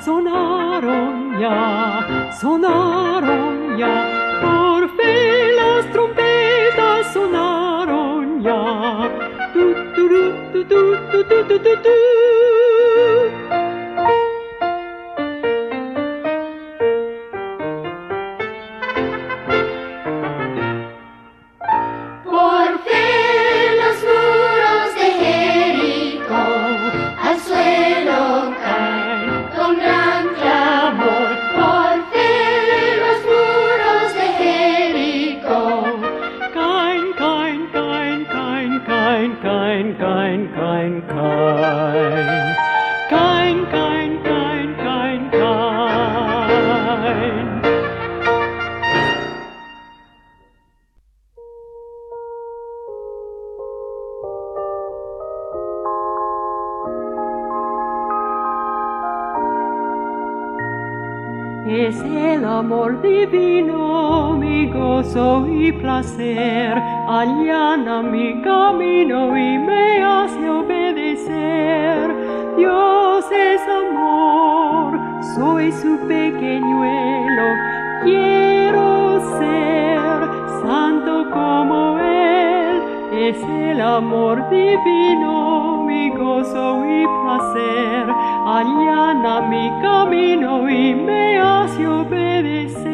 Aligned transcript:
sonaron 0.00 1.40
ya, 1.40 2.32
sonaron 2.40 3.76
ya, 3.78 4.40
por 4.42 4.88
fe 4.96 5.52
las 5.54 5.92
trompetas 5.92 7.12
sonaron 7.12 8.42
ya. 8.42 9.10
Tu, 9.52 9.74
tu, 9.94 10.08
tu, 10.08 10.64
tu, 10.64 10.64
tu, 10.64 10.98
tu, 11.10 11.24
tu, 11.24 11.44
tu, 11.48 11.58
tu, 11.58 11.82
tu. 11.82 12.55
Es 61.68 62.00
el 62.00 62.44
amor 62.44 63.02
divino, 63.02 64.36
mi 64.38 64.68
gozo 64.68 65.48
y 65.48 65.72
placer, 65.72 66.80
allana 67.08 68.02
mi 68.02 68.40
camino 68.40 69.36
y 69.36 69.58
me 69.58 70.00
hace 70.00 70.48
obedecer. 70.48 72.14
Dios 72.56 73.24
es 73.32 73.60
amor, 73.68 74.96
soy 75.34 75.72
su 75.72 75.98
pequeñuelo, 76.06 77.42
quiero 78.04 79.20
ser 79.40 80.20
santo 80.62 81.28
como 81.32 81.98
Él. 81.98 82.80
Es 83.12 83.42
el 83.42 83.80
amor 83.80 84.48
divino, 84.50 85.82
mi 85.84 86.10
gozo 86.10 86.84
y 86.86 87.04
placer, 87.24 88.06
Allana 88.48 89.40
mi 89.40 89.72
camino 89.82 90.70
y 90.70 90.94
me 90.94 91.36
hace 91.36 91.84
obedecer. 91.84 92.84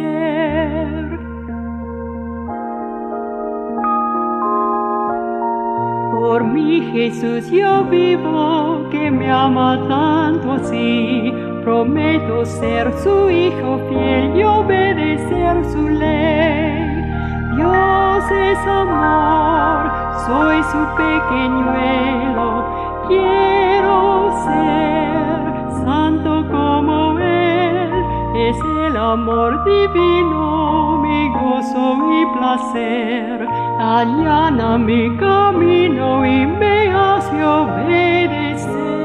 Por 6.11 6.45
mi 6.45 6.81
Jesús 6.93 7.51
yo 7.51 7.85
vivo, 7.85 8.89
que 8.91 9.11
me 9.11 9.31
ama 9.31 9.79
tanto 9.91 10.53
así. 10.53 11.31
Prometo 11.63 12.47
ser 12.47 12.91
su 13.05 13.29
hijo 13.29 13.79
fiel 13.91 14.35
y 14.35 14.45
obedecer 14.45 15.65
su 15.67 15.87
ley. 15.87 17.05
Dios 17.57 18.25
es 18.31 18.59
amor, 18.67 19.91
soy 20.25 20.63
su 20.63 20.79
pequeñuelo, 20.97 22.65
quiero 23.07 24.33
ser. 24.47 25.02
es 28.49 28.57
el 28.59 28.97
amor 28.97 29.63
divino, 29.65 30.99
mi 30.99 31.29
gozo 31.31 31.97
y 32.21 32.27
placer, 32.37 33.47
allana 33.79 34.79
mi 34.79 35.17
camino 35.17 36.27
y 36.27 36.47
me 36.47 36.93
hace 36.93 37.45
obedecer. 37.45 39.02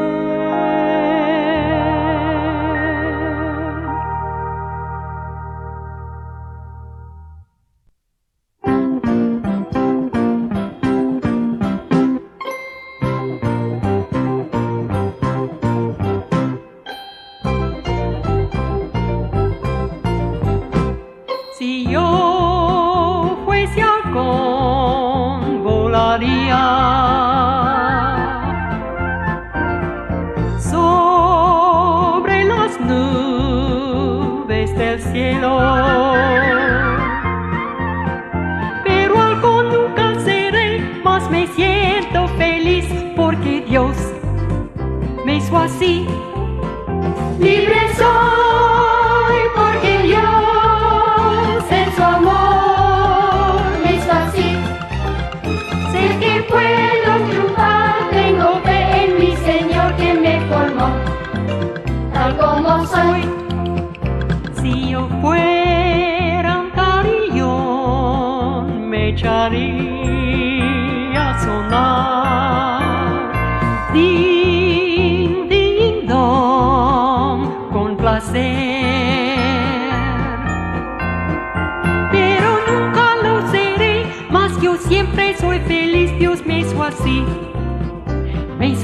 hizo 86.77 86.83
así, 86.83 87.25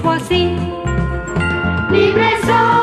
me. 0.09 0.55
Libre 1.91 2.31
soy. 2.45 2.82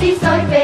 si 0.00 0.16
soy 0.16 0.40
big. 0.46 0.59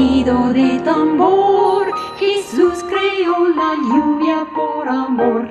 sonido 0.00 0.52
de 0.54 0.78
tambor, 0.80 1.86
Jesús 2.18 2.82
creó 2.88 3.48
la 3.48 3.74
lluvia 3.74 4.46
por 4.54 4.88
amor. 4.88 5.48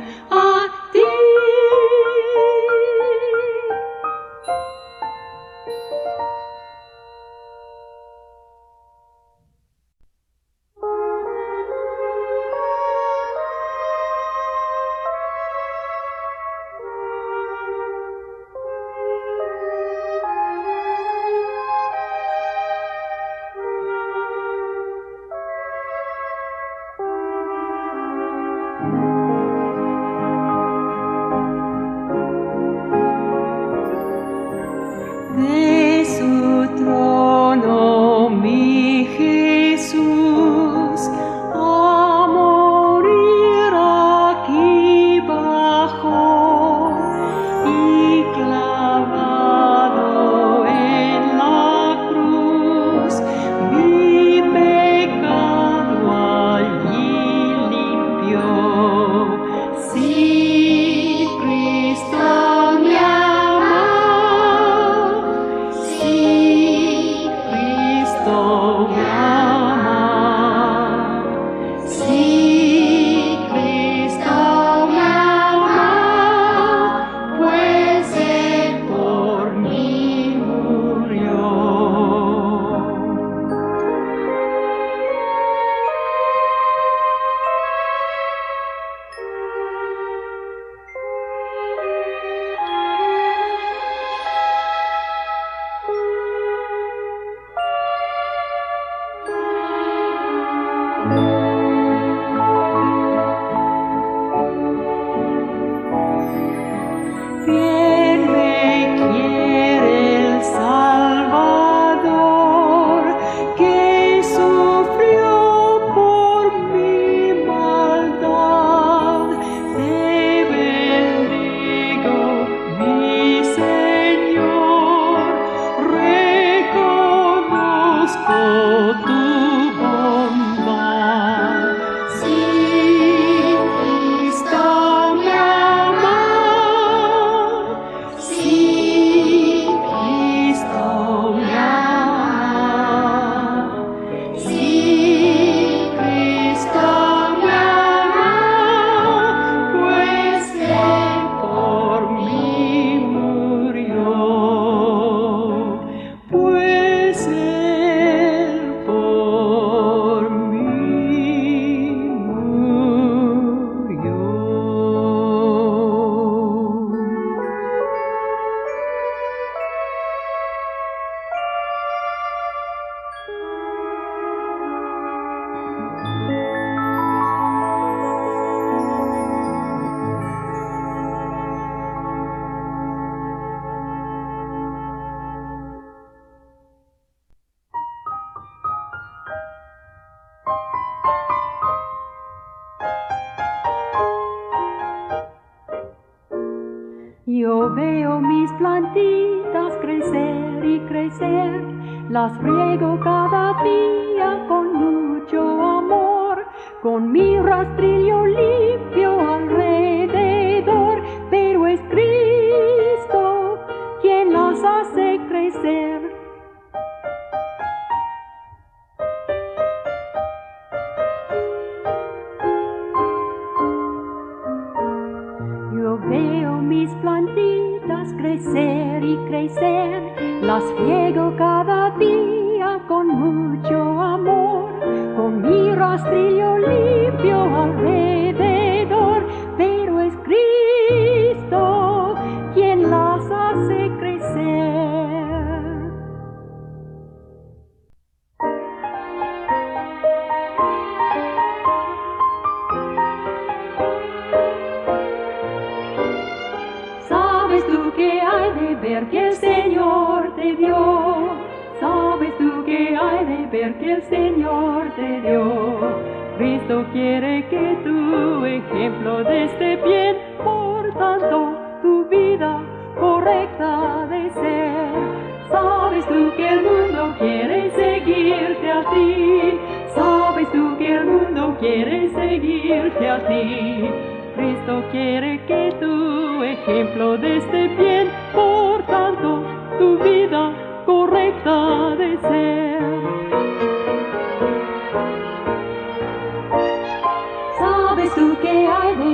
Las 202.30 202.44
riego 202.44 203.00
cada 203.00 203.29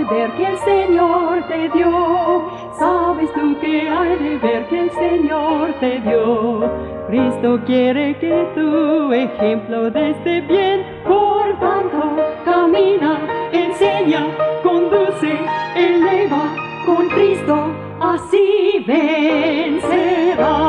ver 0.09 0.31
que 0.33 0.45
el 0.45 0.57
Señor 0.59 1.43
te 1.47 1.69
dio. 1.69 2.51
Sabes 2.77 3.31
tú 3.33 3.57
que 3.59 3.89
hay 3.89 4.15
de 4.17 4.37
ver 4.37 4.67
que 4.67 4.79
el 4.79 4.91
Señor 4.91 5.73
te 5.79 5.99
dio. 5.99 6.69
Cristo 7.07 7.59
quiere 7.65 8.17
que 8.17 8.47
tu 8.55 9.11
ejemplo 9.13 9.91
de 9.91 10.09
este 10.11 10.41
bien, 10.41 10.85
por 11.05 11.59
tanto, 11.59 12.17
camina, 12.43 13.19
enseña, 13.51 14.25
conduce, 14.63 15.39
eleva, 15.75 16.55
con 16.85 17.07
Cristo 17.09 17.85
así 17.99 18.83
vencerás. 18.87 20.64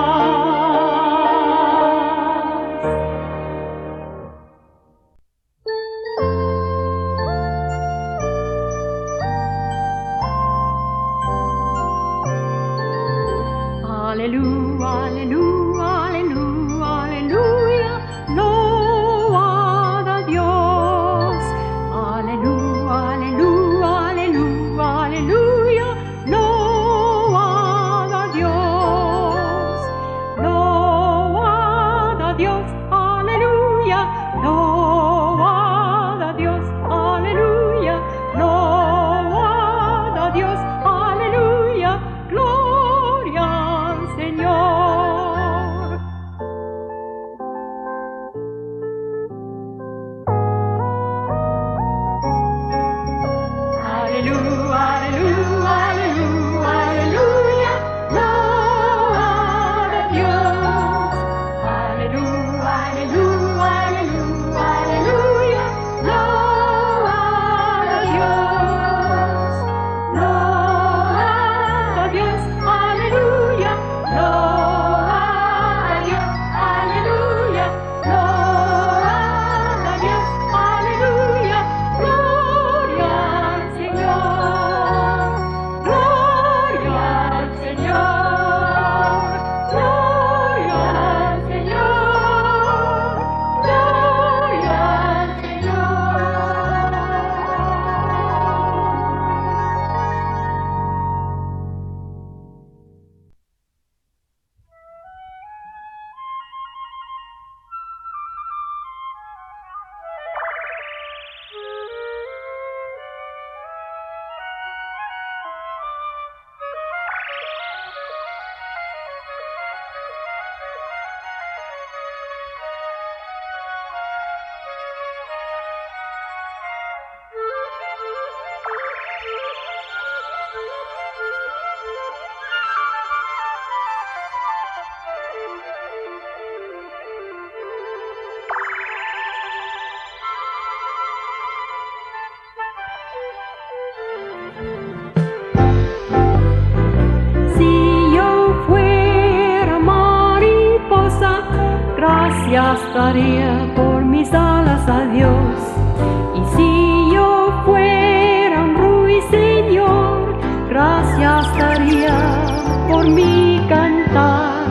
por 162.89 163.09
mi 163.09 163.61
cantar. 163.69 164.65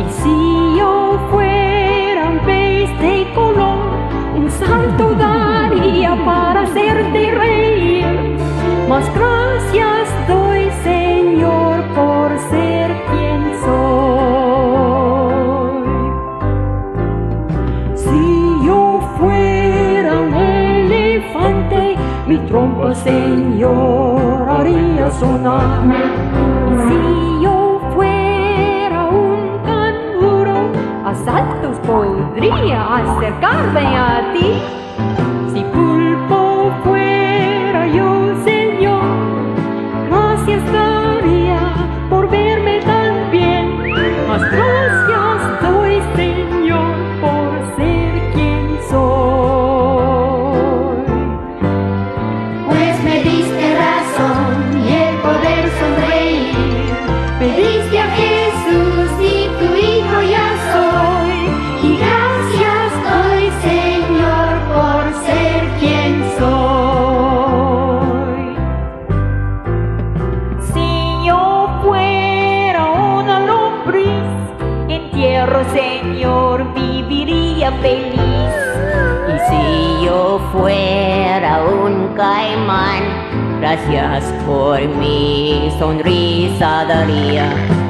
Y 0.00 0.10
si 0.22 0.78
yo 0.78 1.18
fuera 1.30 2.28
un 2.30 2.38
pez 2.40 2.90
de 3.00 3.32
color, 3.34 3.98
un 4.36 4.50
santo 4.50 5.14
daría 5.14 6.16
para 6.24 6.62
hacerte 6.62 7.30
reír. 7.30 8.06
Más 8.88 9.12
grande 9.14 9.41
trompa, 22.52 22.94
Señor, 22.94 24.46
haría 24.46 25.10
sonar. 25.12 25.84
Si 26.86 27.42
yo 27.42 27.80
fuera 27.94 29.04
un 29.06 29.58
canguro, 29.64 30.56
a 31.06 31.14
saltos 31.14 31.78
podría 31.86 32.96
acercarme 32.96 33.86
a 33.96 34.32
ti. 34.34 34.48
Si 35.54 35.60
pulpo 35.72 36.41
gracias 83.72 84.24
por 84.44 84.86
mi 84.86 85.72
sonrisa 85.78 86.84
daría 86.84 87.81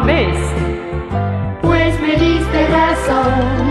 vez. 0.00 0.36
Pues 1.62 2.00
me 2.00 2.16
diste 2.16 2.66
razón. 2.68 3.67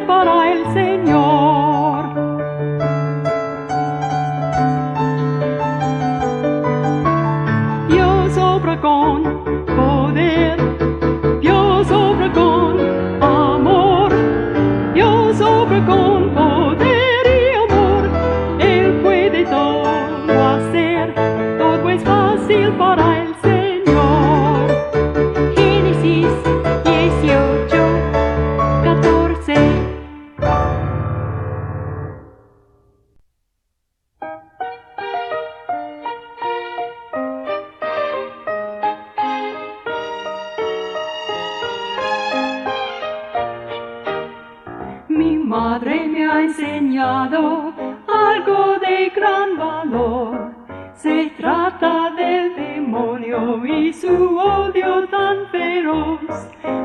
but 0.00 0.26
I 0.26 0.43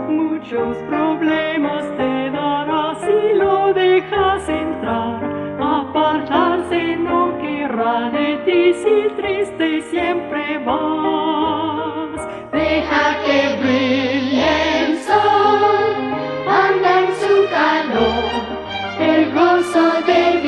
Muchos 0.10 0.78
problemas 0.90 1.84
te 1.98 2.32
dará 2.32 2.96
si 3.02 3.38
lo 3.38 3.74
dejas 3.74 4.50
entrar. 4.50 5.20
Apartarse 5.60 6.96
no 6.98 7.38
querrá 7.40 8.10
de 8.10 8.38
ti 8.46 8.74
si 8.74 9.10
triste 9.16 9.82
siempre 9.92 10.58
vas. 10.66 12.20
Deja 12.52 13.06
que 13.26 13.40
brille 13.62 14.86
el 14.86 14.98
sol, 14.98 15.94
anda 16.48 17.02
en 17.02 17.10
su 17.22 17.36
calor, 17.58 18.44
el 19.00 19.32
gozo 19.34 20.02
de 20.08 20.42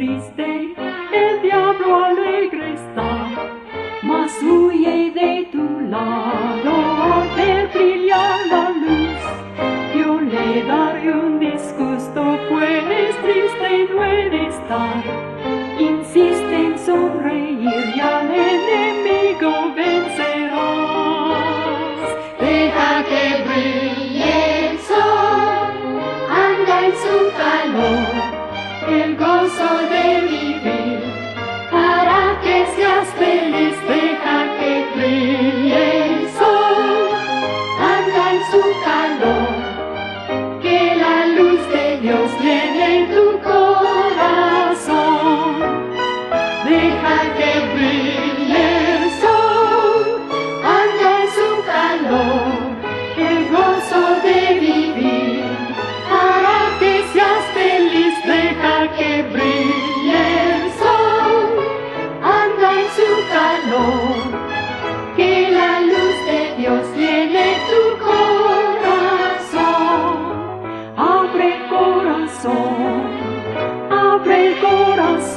triste, 0.00 0.74
el 1.12 1.42
diablo 1.42 2.04
alegre 2.04 2.72
está, 2.72 3.28
mas 4.02 4.32
huye 4.42 5.10
de 5.10 5.46
tu 5.52 5.80
lado 5.90 6.74
de 7.36 7.66
brillar 7.74 8.46
la 8.46 8.70
luz. 8.70 9.22
Yo 9.94 10.18
le 10.18 10.62
daré 10.62 11.12
un 11.12 11.38
disgusto, 11.38 12.38
pues 12.48 13.14
triste 13.24 13.76
y 13.76 13.86
duele 13.88 14.46
estar. 14.48 15.09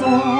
song. 0.04 0.33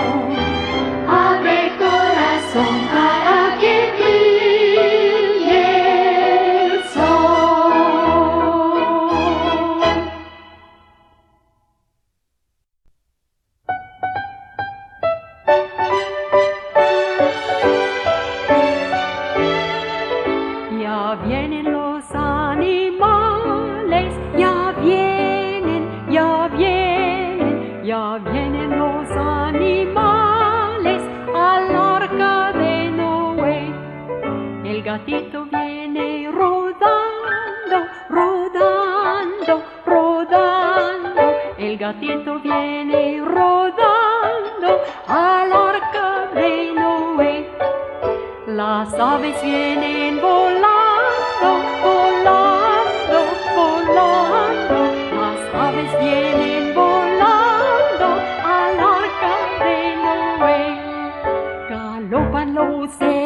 say 62.88 63.23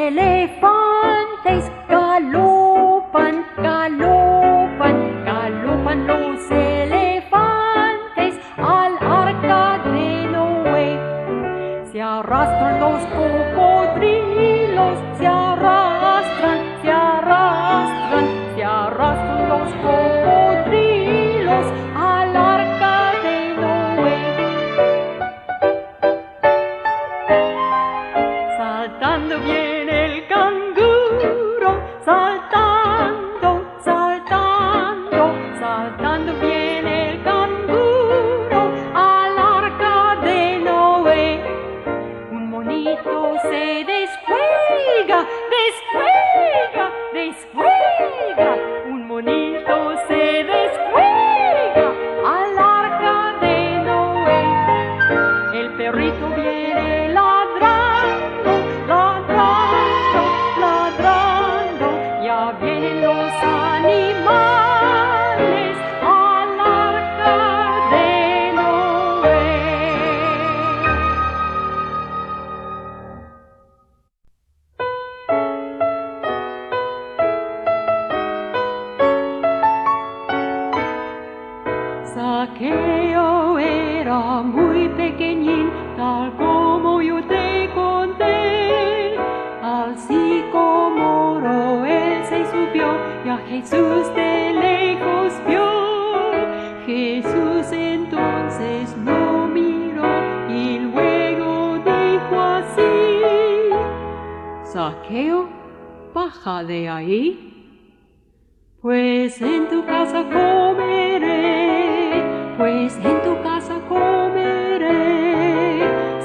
perrito. 55.91 56.38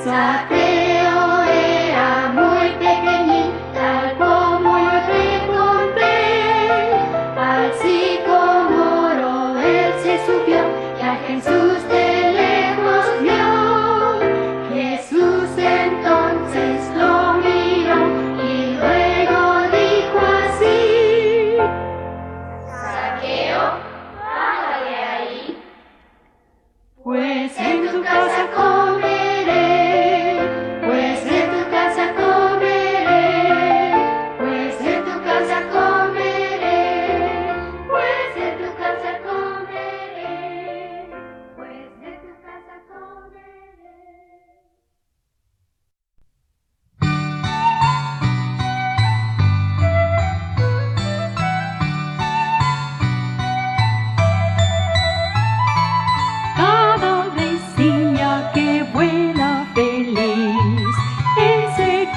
Soccer. 0.04 0.63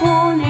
Giappone. 0.07 0.46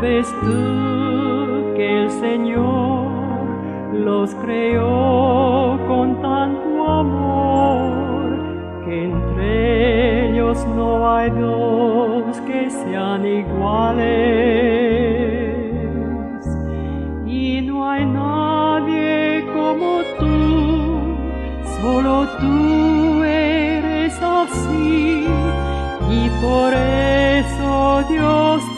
sabes 0.00 0.26
tú 0.40 1.74
que 1.76 2.02
el 2.02 2.10
Señor 2.10 3.10
los 3.92 4.34
creó 4.36 5.78
con 5.86 6.22
tanto 6.22 6.86
amor 6.88 8.82
que 8.86 9.04
entre 9.04 10.30
ellos 10.30 10.66
no 10.74 11.14
hay 11.14 11.30
dos 11.30 12.40
que 12.46 12.70
sean 12.70 13.26
iguales. 13.26 14.00
Y 17.26 17.60
no 17.60 17.86
hay 17.90 18.06
nadie 18.06 19.44
como 19.52 20.00
tú 20.18 21.14
solo 21.82 22.26
tú 22.40 23.22
eres 23.22 24.18
así 24.22 25.26
y 26.10 26.30
por 26.40 26.72
eso 26.72 28.02
Dios 28.08 28.69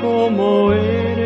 como 0.00 0.72
él. 0.72 1.17